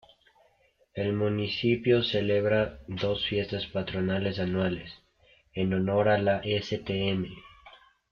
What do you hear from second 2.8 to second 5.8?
dos fiestas patronales anuales, en